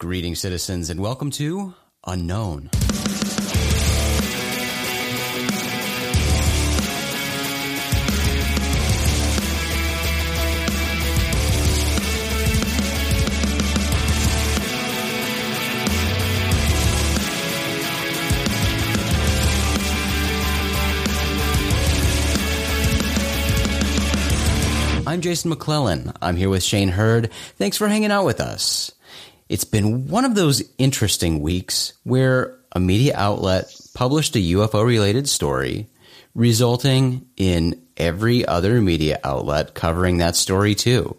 [0.00, 1.74] Greetings, citizens, and welcome to
[2.06, 2.70] Unknown.
[25.08, 26.12] I'm Jason McClellan.
[26.22, 27.32] I'm here with Shane Hurd.
[27.56, 28.92] Thanks for hanging out with us.
[29.48, 35.28] It's been one of those interesting weeks where a media outlet published a UFO related
[35.28, 35.88] story,
[36.34, 41.16] resulting in every other media outlet covering that story too.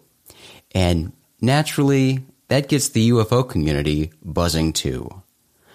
[0.74, 5.22] And naturally, that gets the UFO community buzzing too.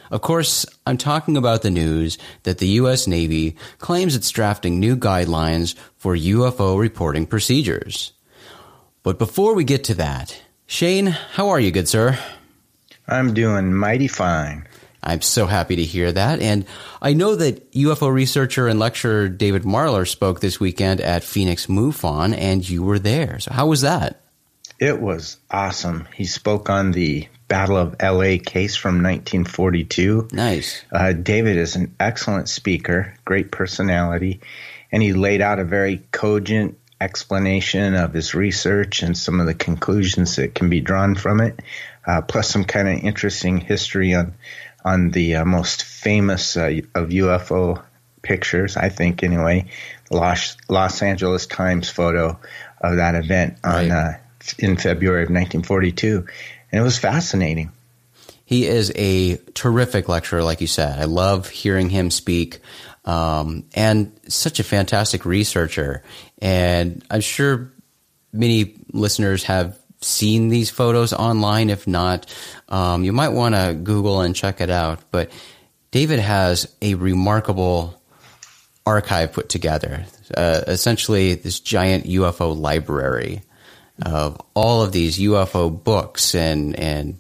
[0.10, 3.08] Of course, I'm talking about the news that the U.S.
[3.08, 8.14] Navy claims it's drafting new guidelines for UFO reporting procedures.
[9.04, 12.18] But before we get to that, Shane, how are you, good sir?
[13.08, 14.68] I'm doing mighty fine.
[15.04, 16.42] I'm so happy to hear that.
[16.42, 16.66] And
[17.02, 22.36] I know that UFO researcher and lecturer David Marler spoke this weekend at Phoenix MUFON,
[22.36, 23.40] and you were there.
[23.40, 24.22] So, how was that?
[24.80, 26.08] It was awesome.
[26.16, 30.30] He spoke on the Battle of LA case from 1942.
[30.32, 30.84] Nice.
[30.92, 34.42] Uh, David is an excellent speaker, great personality,
[34.92, 39.54] and he laid out a very cogent explanation of his research and some of the
[39.54, 41.60] conclusions that can be drawn from it,
[42.06, 44.36] uh, plus some kind of interesting history on
[44.84, 47.84] on the uh, most famous uh, of UFO
[48.22, 49.66] pictures, I think anyway,
[50.12, 52.40] Los, Los Angeles Times photo
[52.82, 53.92] of that event on right.
[53.92, 54.14] Uh,
[54.60, 56.28] in February of 1942
[56.76, 57.72] and it was fascinating.
[58.44, 61.00] He is a terrific lecturer, like you said.
[61.00, 62.60] I love hearing him speak,
[63.06, 66.04] um, and such a fantastic researcher.
[66.40, 67.72] And I'm sure
[68.34, 71.70] many listeners have seen these photos online.
[71.70, 72.34] If not,
[72.70, 75.00] um, you might want to Google and check it out.
[75.12, 75.32] But
[75.92, 78.02] David has a remarkable
[78.86, 80.06] archive put together.
[80.36, 83.42] Uh, essentially, this giant UFO library
[84.06, 87.18] of all of these UFO books and and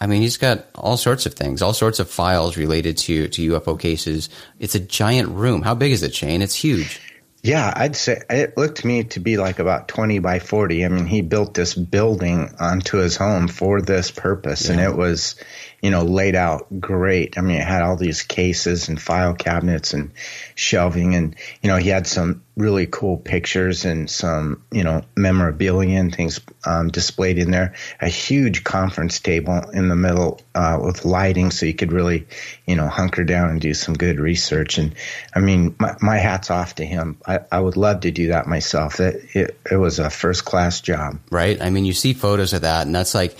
[0.00, 3.52] I mean he's got all sorts of things, all sorts of files related to to
[3.52, 4.28] UFO cases.
[4.58, 5.62] It's a giant room.
[5.62, 6.42] How big is it, Shane?
[6.42, 7.00] It's huge.
[7.42, 10.84] Yeah, I'd say it looked to me to be like about 20 by 40.
[10.84, 14.72] I mean, he built this building onto his home for this purpose, yeah.
[14.72, 15.36] and it was
[15.80, 17.38] you know, laid out great.
[17.38, 20.12] I mean, it had all these cases and file cabinets and
[20.54, 25.98] shelving, and you know, he had some really cool pictures and some, you know, memorabilia
[25.98, 27.74] and things um, displayed in there.
[28.00, 32.26] A huge conference table in the middle uh, with lighting, so you could really,
[32.66, 34.76] you know, hunker down and do some good research.
[34.76, 34.94] And
[35.34, 37.18] I mean, my, my hat's off to him.
[37.24, 38.98] I, I would love to do that myself.
[38.98, 41.20] It, it, it was a first class job.
[41.30, 41.62] Right.
[41.62, 43.38] I mean, you see photos of that, and that's like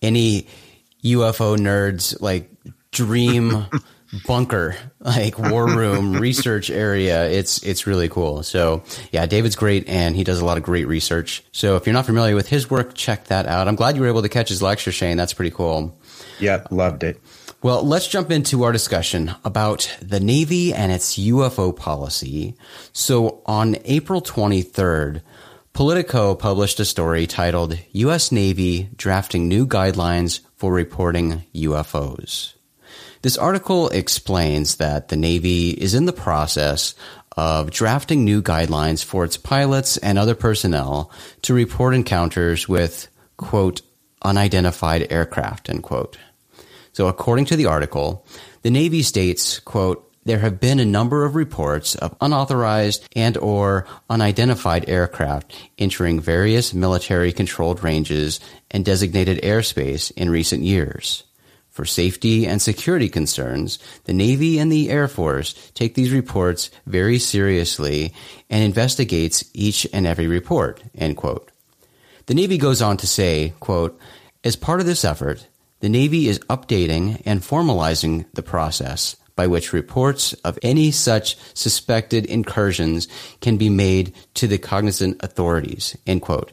[0.00, 0.46] any
[1.04, 2.48] UFO nerds like
[2.92, 3.66] dream
[4.26, 7.28] bunker, like war room research area.
[7.28, 8.42] It's it's really cool.
[8.42, 8.82] So
[9.12, 11.44] yeah, David's great and he does a lot of great research.
[11.52, 13.68] So if you're not familiar with his work, check that out.
[13.68, 15.16] I'm glad you were able to catch his lecture, Shane.
[15.16, 15.98] That's pretty cool.
[16.38, 17.20] Yeah, loved it.
[17.62, 22.54] Well, let's jump into our discussion about the Navy and its UFO policy.
[22.94, 25.20] So on April 23rd,
[25.74, 28.32] Politico published a story titled U.S.
[28.32, 32.54] Navy Drafting New Guidelines for Reporting UFOs.
[33.22, 36.94] This article explains that the Navy is in the process
[37.36, 43.82] of drafting new guidelines for its pilots and other personnel to report encounters with, quote,
[44.22, 46.16] unidentified aircraft, end quote.
[46.92, 48.26] So according to the article,
[48.62, 53.86] the Navy states, quote, there have been a number of reports of unauthorized and or
[54.08, 61.24] unidentified aircraft entering various military controlled ranges and designated airspace in recent years.
[61.70, 67.18] For safety and security concerns, the Navy and the Air Force take these reports very
[67.18, 68.12] seriously
[68.50, 71.50] and investigates each and every report, end quote.
[72.26, 73.98] The Navy goes on to say, quote,
[74.42, 75.46] as part of this effort,
[75.80, 82.26] the Navy is updating and formalizing the process by which reports of any such suspected
[82.26, 83.08] incursions
[83.40, 86.52] can be made to the cognizant authorities, end quote.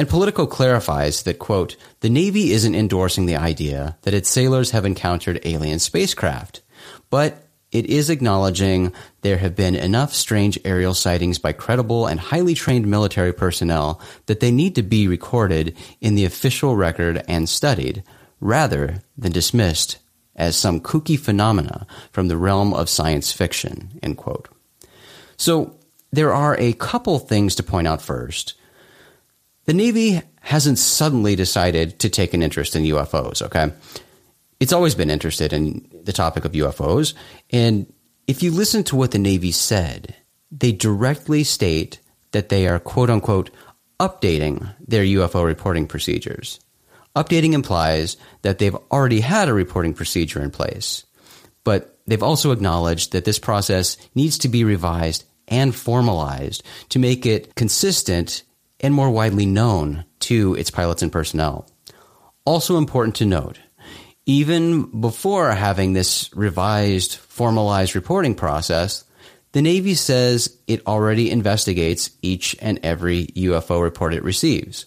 [0.00, 4.86] And Politico clarifies that, quote, the Navy isn't endorsing the idea that its sailors have
[4.86, 6.62] encountered alien spacecraft,
[7.10, 12.54] but it is acknowledging there have been enough strange aerial sightings by credible and highly
[12.54, 18.02] trained military personnel that they need to be recorded in the official record and studied,
[18.40, 19.98] rather than dismissed
[20.34, 24.48] as some kooky phenomena from the realm of science fiction, end quote.
[25.36, 25.76] So
[26.10, 28.54] there are a couple things to point out first.
[29.66, 33.72] The Navy hasn't suddenly decided to take an interest in UFOs, okay?
[34.58, 37.14] It's always been interested in the topic of UFOs.
[37.50, 37.92] And
[38.26, 40.14] if you listen to what the Navy said,
[40.50, 42.00] they directly state
[42.32, 43.50] that they are quote unquote
[43.98, 46.60] updating their UFO reporting procedures.
[47.14, 51.04] Updating implies that they've already had a reporting procedure in place,
[51.64, 57.26] but they've also acknowledged that this process needs to be revised and formalized to make
[57.26, 58.42] it consistent
[58.80, 61.68] and more widely known to its pilots and personnel.
[62.44, 63.60] Also important to note,
[64.26, 69.04] even before having this revised, formalized reporting process,
[69.52, 74.86] the Navy says it already investigates each and every UFO report it receives.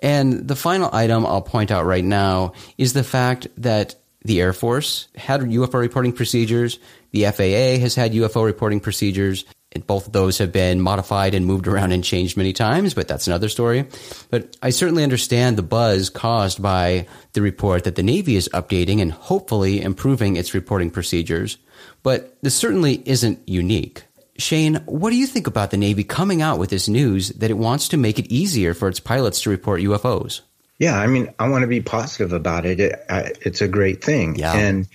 [0.00, 3.94] And the final item I'll point out right now is the fact that
[4.24, 6.78] the Air Force had UFO reporting procedures,
[7.12, 11.46] the FAA has had UFO reporting procedures, and both of those have been modified and
[11.46, 13.86] moved around and changed many times, but that's another story.
[14.30, 19.00] But I certainly understand the buzz caused by the report that the Navy is updating
[19.00, 21.58] and hopefully improving its reporting procedures.
[22.02, 24.04] But this certainly isn't unique.
[24.38, 27.58] Shane, what do you think about the Navy coming out with this news that it
[27.58, 30.40] wants to make it easier for its pilots to report UFOs?
[30.78, 32.80] Yeah, I mean, I want to be positive about it.
[32.80, 34.54] it I, it's a great thing, yeah.
[34.54, 34.88] and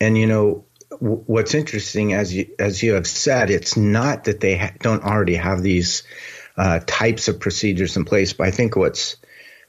[0.00, 0.64] and you know
[1.00, 5.36] what's interesting, as you as you have said, it's not that they ha- don't already
[5.36, 6.02] have these
[6.56, 9.16] uh, types of procedures in place, but I think what's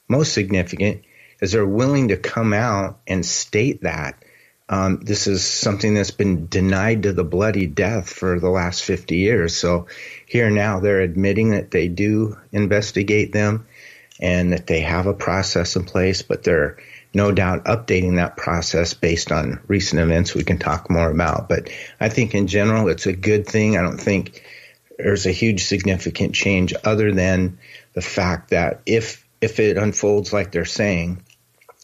[0.08, 1.04] most significant
[1.42, 4.24] is they're willing to come out and state that
[4.70, 9.18] um, this is something that's been denied to the bloody death for the last 50
[9.18, 9.56] years.
[9.56, 9.88] So
[10.26, 13.68] here now they're admitting that they do investigate them
[14.22, 16.78] and that they have a process in place, but they're
[17.14, 21.48] no doubt updating that process based on recent events we can talk more about.
[21.48, 21.70] But
[22.00, 23.78] I think in general, it's a good thing.
[23.78, 24.44] I don't think
[24.98, 27.60] there's a huge significant change other than
[27.94, 31.24] the fact that if, if it unfolds like they're saying,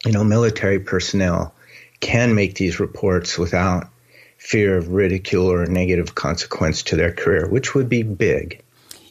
[0.05, 1.53] you know, military personnel
[1.99, 3.89] can make these reports without
[4.37, 8.63] fear of ridicule or negative consequence to their career, which would be big.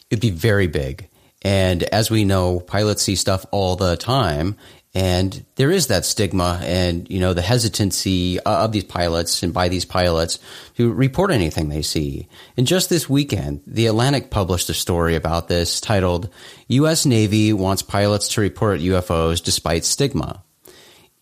[0.09, 1.07] It'd be very big.
[1.43, 4.57] And as we know, pilots see stuff all the time.
[4.95, 9.69] And there is that stigma and, you know, the hesitancy of these pilots and by
[9.69, 10.39] these pilots
[10.77, 12.27] to report anything they see.
[12.57, 16.29] And just this weekend, The Atlantic published a story about this titled,
[16.69, 17.05] U.S.
[17.05, 20.43] Navy wants pilots to report UFOs despite stigma.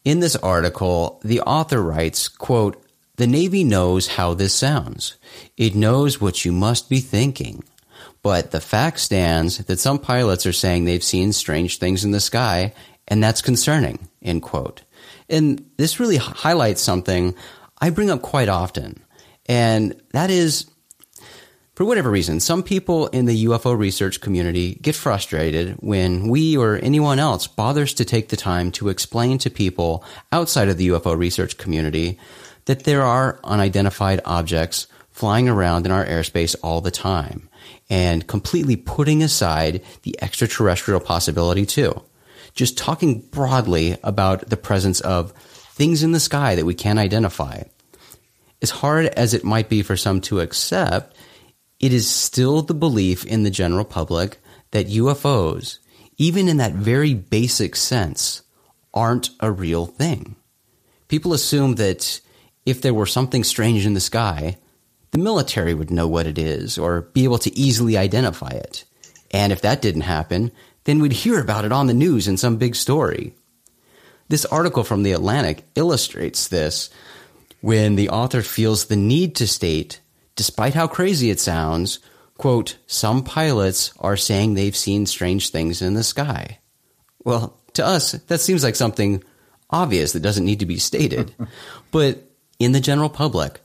[0.05, 2.81] In this article, the author writes, quote,
[3.17, 5.17] the Navy knows how this sounds.
[5.57, 7.63] It knows what you must be thinking.
[8.21, 12.19] But the fact stands that some pilots are saying they've seen strange things in the
[12.19, 12.73] sky,
[13.07, 14.83] and that's concerning, end quote.
[15.30, 17.36] And this really highlights something
[17.80, 19.04] I bring up quite often,
[19.48, 20.65] and that is
[21.77, 26.77] for whatever reason, some people in the UFO research community get frustrated when we or
[26.77, 31.15] anyone else bothers to take the time to explain to people outside of the UFO
[31.15, 32.18] research community
[32.65, 37.48] that there are unidentified objects flying around in our airspace all the time
[37.92, 42.01] and completely putting aside the extraterrestrial possibility too.
[42.57, 47.62] Just talking broadly about the presence of things in the sky that we can't identify.
[48.63, 51.15] As hard as it might be for some to accept,
[51.80, 54.39] it is still the belief in the general public
[54.71, 55.77] that UFOs,
[56.18, 58.42] even in that very basic sense,
[58.92, 60.36] aren't a real thing.
[61.09, 62.19] People assume that
[62.65, 64.57] if there were something strange in the sky,
[65.11, 68.83] the military would know what it is or be able to easily identify it.
[69.30, 70.52] And if that didn't happen,
[70.87, 73.33] then we'd hear about it on the news in some big story.
[74.29, 76.89] This article from The Atlantic illustrates this
[77.59, 79.99] when the author feels the need to state
[80.37, 81.99] despite how crazy it sounds,
[82.37, 86.59] quote, some pilots are saying they've seen strange things in the sky.
[87.25, 89.21] Well, to us, that seems like something
[89.69, 91.35] obvious that doesn't need to be stated.
[91.91, 92.23] but
[92.59, 93.59] in the general public,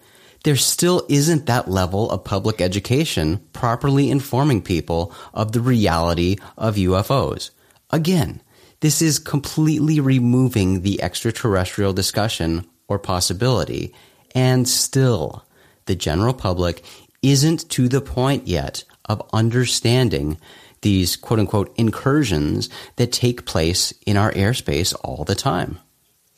[0.44, 6.76] there still isn't that level of public education properly informing people of the reality of
[6.76, 7.50] UFOs.
[7.90, 8.42] Again,
[8.80, 13.94] this is completely removing the extraterrestrial discussion or possibility,
[14.34, 15.44] and still,
[15.86, 16.82] the general public
[17.22, 20.38] isn't to the point yet of understanding
[20.80, 25.78] these quote unquote incursions that take place in our airspace all the time.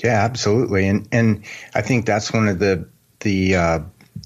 [0.02, 0.87] Yeah, absolutely.
[0.87, 1.44] And and
[1.75, 2.87] I think that's one of the
[3.20, 3.78] the uh,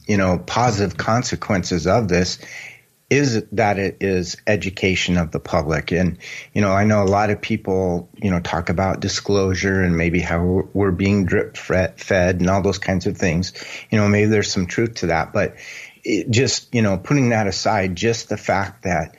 [0.07, 2.39] you know positive consequences of this
[3.11, 5.93] is that it is education of the public.
[5.93, 6.19] And,
[6.53, 10.21] you know, I know a lot of people, you know, talk about disclosure and maybe
[10.21, 13.53] how we're being drip fed and all those kinds of things.
[13.91, 15.57] You know, maybe there's some truth to that, but
[16.29, 19.17] just, you know, putting that aside, just the fact that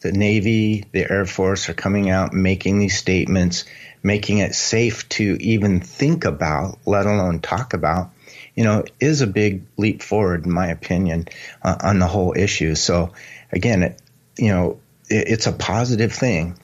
[0.00, 3.64] the Navy, the Air Force are coming out making these statements,
[4.02, 8.10] making it safe to even think about, let alone talk about,
[8.58, 11.28] you know, is a big leap forward, in my opinion,
[11.62, 12.74] uh, on the whole issue.
[12.74, 13.12] So,
[13.52, 14.02] again, it,
[14.36, 16.58] you know, it, it's a positive thing.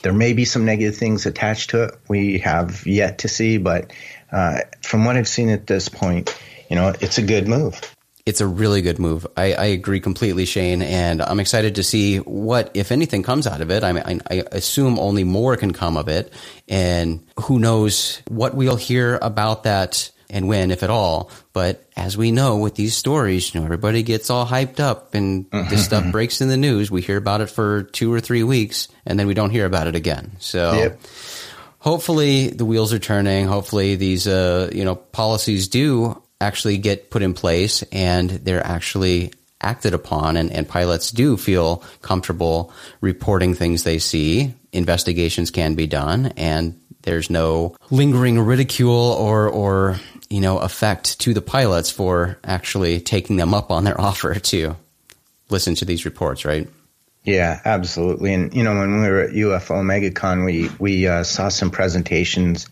[0.00, 1.94] There may be some negative things attached to it.
[2.08, 3.92] We have yet to see, but
[4.32, 6.34] uh, from what I've seen at this point,
[6.70, 7.78] you know, it's a good move
[8.26, 9.26] it's a really good move.
[9.36, 13.60] I, I, agree completely, Shane, and I'm excited to see what, if anything, comes out
[13.60, 13.82] of it.
[13.82, 16.32] I, mean, I, I, assume only more can come of it,
[16.68, 21.30] and who knows what we'll hear about that and when, if at all.
[21.52, 25.50] But as we know with these stories, you know, everybody gets all hyped up, and
[25.50, 26.90] this stuff breaks in the news.
[26.90, 29.86] We hear about it for two or three weeks, and then we don't hear about
[29.86, 30.32] it again.
[30.38, 30.72] So.
[30.72, 31.00] Yep
[31.80, 33.46] hopefully the wheels are turning.
[33.46, 39.32] Hopefully these, uh, you know, policies do actually get put in place and they're actually
[39.60, 44.54] acted upon and, and pilots do feel comfortable reporting things they see.
[44.72, 51.34] Investigations can be done and there's no lingering ridicule or, or, you know, effect to
[51.34, 54.76] the pilots for actually taking them up on their offer to
[55.48, 56.68] listen to these reports, right?
[57.24, 58.32] Yeah, absolutely.
[58.32, 62.66] And you know, when we were at UFO MegaCon, we we uh, saw some presentations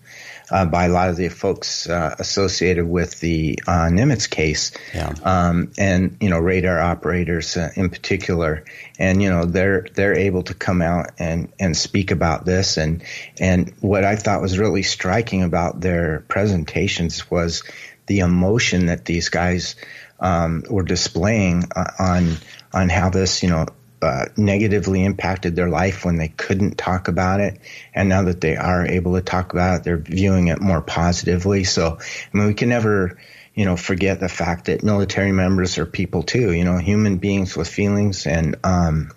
[0.51, 5.13] uh, by a lot of the folks uh, associated with the uh, Nimitz case, yeah.
[5.23, 8.65] um, and you know radar operators uh, in particular,
[8.99, 13.03] and you know they're they're able to come out and and speak about this, and
[13.39, 17.63] and what I thought was really striking about their presentations was
[18.07, 19.77] the emotion that these guys
[20.21, 22.37] um, were displaying uh, on
[22.73, 23.67] on how this you know
[24.01, 27.59] uh, negatively impacted their life when they couldn't talk about it.
[27.95, 31.65] And now that they are able to talk about it, they're viewing it more positively.
[31.65, 33.19] So, I mean, we can never,
[33.55, 37.57] you know, forget the fact that military members are people too, you know, human beings
[37.57, 39.11] with feelings and, um,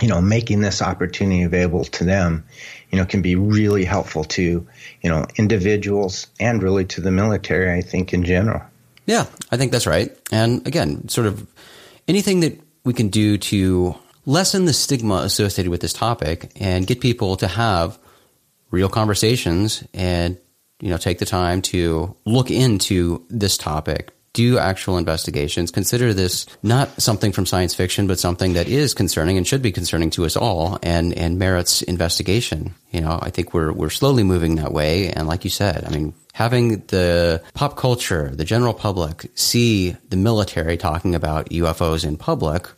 [0.00, 2.44] you know, making this opportunity available to them,
[2.90, 4.66] you know, can be really helpful to,
[5.02, 8.62] you know, individuals and really to the military, I think, in general.
[9.06, 10.16] Yeah, I think that's right.
[10.30, 11.46] And again, sort of
[12.06, 13.94] anything that we can do to
[14.28, 17.98] lessen the stigma associated with this topic and get people to have
[18.70, 20.36] real conversations and
[20.80, 26.44] you know take the time to look into this topic do actual investigations consider this
[26.62, 30.26] not something from science fiction but something that is concerning and should be concerning to
[30.26, 32.74] us all and and merits investigation.
[32.90, 35.10] You know i think we're we're slowly moving that way.
[35.10, 40.18] And like you said i mean having the pop culture the general public see the
[40.18, 42.68] military talking about UFOs in public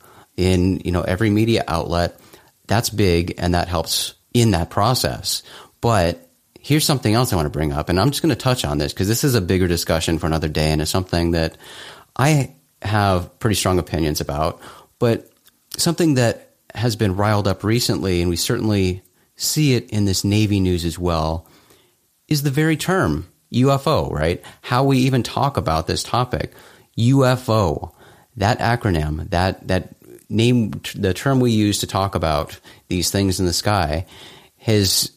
[0.40, 2.18] in you know every media outlet.
[2.66, 5.42] That's big, and that helps in that process.
[5.80, 6.28] But
[6.58, 8.78] here's something else I want to bring up, and I'm just going to touch on
[8.78, 11.58] this because this is a bigger discussion for another day, and it's something that
[12.16, 14.60] I have pretty strong opinions about.
[14.98, 15.30] But
[15.76, 19.02] something that has been riled up recently, and we certainly
[19.36, 21.46] see it in this Navy news as well,
[22.28, 24.42] is the very term UFO, right?
[24.62, 26.52] How we even talk about this topic.
[26.98, 27.92] UFO,
[28.36, 29.94] that acronym, that, that
[30.30, 32.58] name the term we use to talk about
[32.88, 34.06] these things in the sky
[34.58, 35.10] has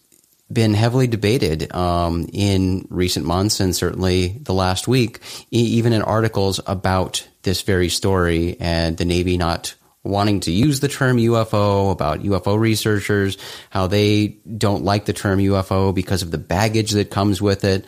[0.52, 5.20] been heavily debated um, in recent months and certainly the last week,
[5.52, 10.90] even in articles about this very story and the Navy not wanting to use the
[10.90, 13.38] term UFO, about UFO researchers,
[13.70, 14.28] how they
[14.58, 17.86] don't like the term UFO because of the baggage that comes with it.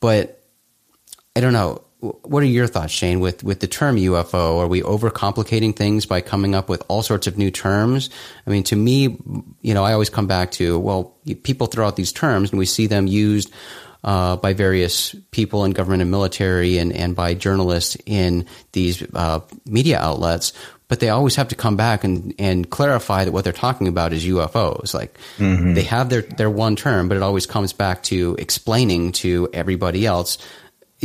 [0.00, 0.42] But
[1.34, 1.85] I don't know
[2.22, 4.58] what are your thoughts, Shane, with, with the term UFO?
[4.58, 8.10] Are we overcomplicating things by coming up with all sorts of new terms?
[8.46, 9.18] I mean, to me,
[9.62, 12.66] you know, I always come back to, well, people throw out these terms and we
[12.66, 13.52] see them used
[14.06, 19.40] uh, by various people in government and military and, and by journalists in these uh,
[19.66, 20.52] media outlets.
[20.88, 24.12] But they always have to come back and, and clarify that what they're talking about
[24.12, 24.94] is UFOs.
[24.94, 25.74] Like mm-hmm.
[25.74, 30.06] they have their, their one term, but it always comes back to explaining to everybody
[30.06, 30.38] else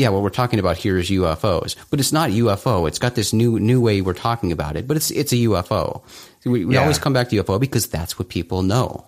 [0.01, 2.87] yeah, what we're talking about here is UFOs, but it's not UFO.
[2.87, 6.01] It's got this new new way we're talking about it, but it's it's a UFO.
[6.43, 6.81] We, we yeah.
[6.81, 9.05] always come back to UFO because that's what people know.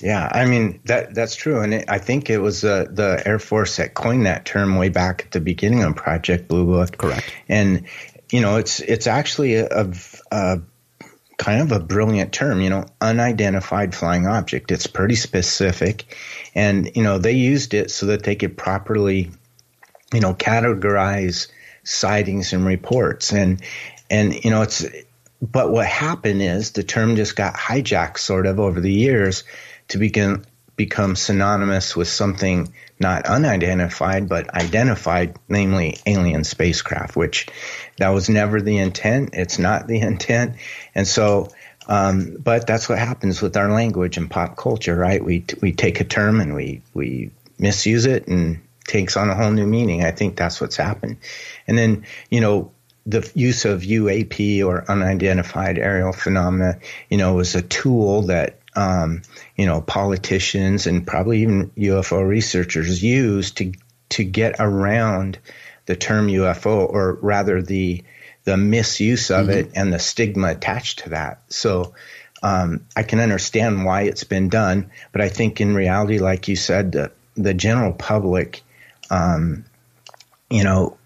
[0.00, 3.38] Yeah, I mean that that's true, and it, I think it was uh, the Air
[3.38, 6.98] Force that coined that term way back at the beginning of Project Blue Book.
[6.98, 7.32] Correct.
[7.48, 7.86] And
[8.32, 9.94] you know, it's it's actually a, a,
[10.32, 10.60] a
[11.38, 12.60] kind of a brilliant term.
[12.60, 14.72] You know, unidentified flying object.
[14.72, 16.16] It's pretty specific,
[16.56, 19.30] and you know they used it so that they could properly
[20.12, 21.48] you know, categorize
[21.82, 23.32] sightings and reports.
[23.32, 23.62] And,
[24.10, 24.84] and, you know, it's,
[25.40, 29.44] but what happened is the term just got hijacked sort of over the years
[29.88, 30.44] to begin,
[30.76, 37.48] become synonymous with something not unidentified, but identified, namely alien spacecraft, which
[37.98, 39.30] that was never the intent.
[39.32, 40.56] It's not the intent.
[40.94, 41.48] And so,
[41.86, 45.22] Um, but that's what happens with our language and pop culture, right?
[45.22, 49.50] We we take a term and we we misuse it and takes on a whole
[49.50, 50.04] new meaning.
[50.04, 51.18] I think that's what's happened.
[51.66, 52.72] And then you know
[53.06, 56.78] the use of UAP or unidentified aerial phenomena,
[57.10, 59.22] you know, was a tool that um,
[59.56, 63.72] you know politicians and probably even UFO researchers use to
[64.10, 65.38] to get around
[65.86, 68.04] the term UFO, or rather the
[68.44, 69.58] the misuse of mm-hmm.
[69.58, 71.42] it and the stigma attached to that.
[71.48, 71.94] So
[72.42, 76.56] um, I can understand why it's been done, but I think in reality, like you
[76.56, 78.62] said, the, the general public,
[79.14, 79.64] um,
[80.50, 80.98] you know,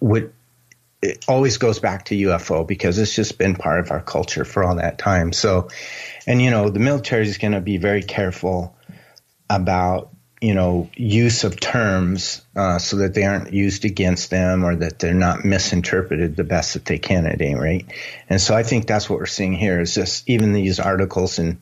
[1.01, 4.65] it always goes back to UFO because it's just been part of our culture for
[4.65, 5.33] all that time.
[5.33, 5.69] So,
[6.27, 8.77] and you know, the military is going to be very careful
[9.49, 10.11] about
[10.41, 15.01] you know, use of terms uh, so that they aren't used against them or that
[15.01, 17.87] they're not misinterpreted the best that they can at any rate.
[18.29, 21.59] And so I think that's what we're seeing here is just even these articles in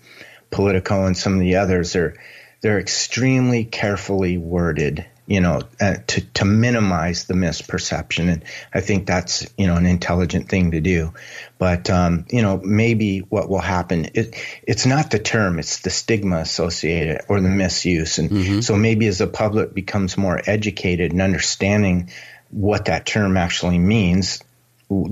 [0.51, 2.19] Politico and some of the others are
[2.61, 8.33] they're extremely carefully worded you know, uh, to, to minimize the misperception.
[8.33, 11.15] And I think that's, you know, an intelligent thing to do.
[11.59, 15.91] But, um, you know, maybe what will happen, it, it's not the term, it's the
[15.91, 18.19] stigma associated or the misuse.
[18.19, 18.61] And mm-hmm.
[18.61, 22.11] so maybe as the public becomes more educated and understanding
[22.51, 24.43] what that term actually means,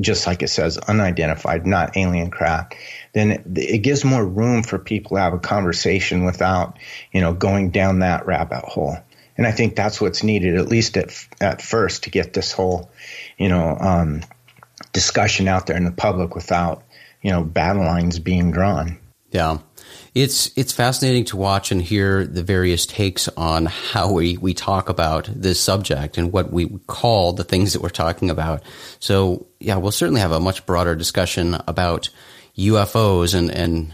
[0.00, 2.76] just like it says, unidentified, not alien craft,
[3.12, 6.78] then it, it, gives more room for people to have a conversation without,
[7.12, 8.96] you know, going down that rabbit hole.
[9.36, 12.90] And I think that's what's needed, at least at, at first, to get this whole,
[13.36, 14.22] you know, um,
[14.92, 16.84] discussion out there in the public without,
[17.22, 18.98] you know, battle lines being drawn.
[19.30, 19.58] Yeah.
[20.14, 24.88] It's it's fascinating to watch and hear the various takes on how we, we talk
[24.88, 28.62] about this subject and what we call the things that we're talking about.
[29.00, 32.10] So yeah, we'll certainly have a much broader discussion about
[32.56, 33.92] UFOs and, and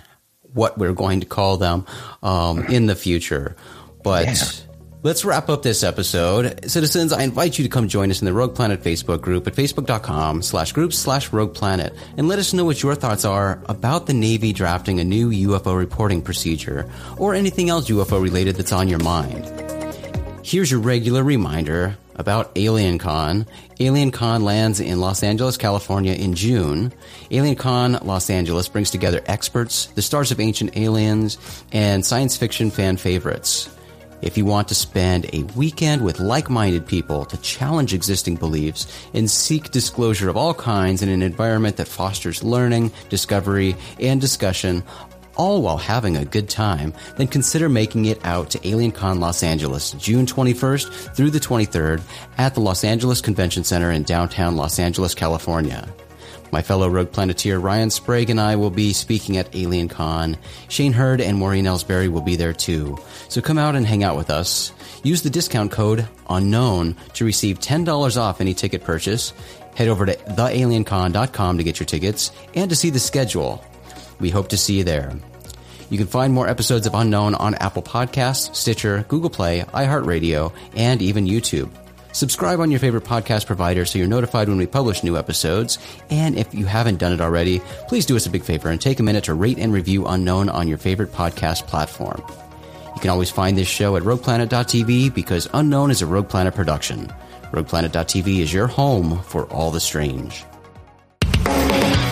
[0.52, 1.86] what we're going to call them
[2.22, 3.56] um, in the future.
[4.02, 4.69] But yeah.
[5.02, 6.70] Let's wrap up this episode.
[6.70, 9.54] Citizens, I invite you to come join us in the Rogue Planet Facebook group at
[9.54, 14.06] facebook.com slash groups slash rogue planet and let us know what your thoughts are about
[14.06, 16.86] the Navy drafting a new UFO reporting procedure
[17.16, 19.46] or anything else UFO related that's on your mind.
[20.44, 23.46] Here's your regular reminder about AlienCon.
[23.78, 26.92] AlienCon lands in Los Angeles, California in June.
[27.30, 31.38] AlienCon Los Angeles brings together experts, the stars of ancient aliens,
[31.72, 33.74] and science fiction fan favorites.
[34.22, 38.86] If you want to spend a weekend with like minded people to challenge existing beliefs
[39.14, 44.82] and seek disclosure of all kinds in an environment that fosters learning, discovery, and discussion,
[45.36, 49.92] all while having a good time, then consider making it out to AlienCon Los Angeles,
[49.92, 52.02] June 21st through the 23rd
[52.36, 55.88] at the Los Angeles Convention Center in downtown Los Angeles, California.
[56.52, 60.36] My fellow Rogue Planeteer Ryan Sprague and I will be speaking at Alien Con.
[60.68, 62.98] Shane Hurd and Maureen Elsberry will be there too.
[63.28, 64.72] So come out and hang out with us.
[65.02, 69.32] Use the discount code UNKNOWN to receive $10 off any ticket purchase.
[69.74, 73.64] Head over to thealiencon.com to get your tickets and to see the schedule.
[74.18, 75.12] We hope to see you there.
[75.88, 81.02] You can find more episodes of Unknown on Apple Podcasts, Stitcher, Google Play, iHeartRadio, and
[81.02, 81.70] even YouTube.
[82.12, 85.78] Subscribe on your favorite podcast provider so you're notified when we publish new episodes.
[86.10, 89.00] And if you haven't done it already, please do us a big favor and take
[89.00, 92.22] a minute to rate and review Unknown on your favorite podcast platform.
[92.94, 97.12] You can always find this show at rogueplanet.tv because Unknown is a Rogue Planet production.
[97.52, 100.44] RoguePlanet.tv is your home for all the strange.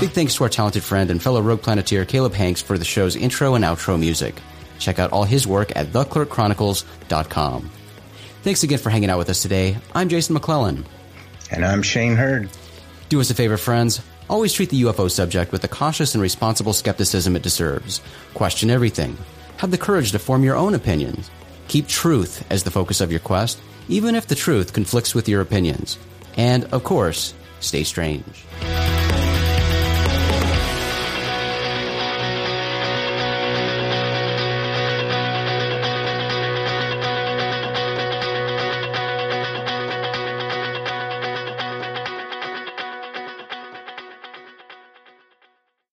[0.01, 3.17] Big thanks to our talented friend and fellow Rogue Planeteer Caleb Hanks for the show's
[3.17, 4.37] intro and outro music.
[4.79, 7.71] Check out all his work at theclerkchronicles.com.
[8.43, 9.77] Thanks again for hanging out with us today.
[9.95, 10.87] I'm Jason McClellan.
[11.51, 12.49] And I'm Shane Hurd.
[13.09, 14.01] Do us a favor, friends.
[14.31, 18.01] Always treat the UFO subject with the cautious and responsible skepticism it deserves.
[18.35, 19.17] Question everything.
[19.57, 21.31] Have the courage to form your own opinions.
[21.69, 25.41] Keep truth as the focus of your quest, even if the truth conflicts with your
[25.41, 25.99] opinions.
[26.37, 28.45] And, of course, stay strange.